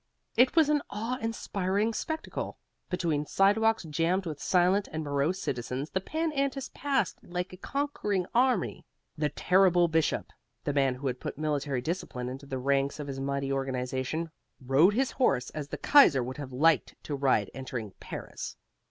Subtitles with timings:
[0.35, 2.57] It was an awe inspiring spectacle.
[2.89, 8.25] Between sidewalks jammed with silent and morose citizens, the Pan Antis passed like a conquering
[8.33, 8.83] army.
[9.15, 10.33] The terrible Bishop,
[10.63, 14.95] the man who had put military discipline into the ranks of his mighty organization, rode
[14.95, 18.55] his horse as the Kaiser would have liked to ride entering Paris.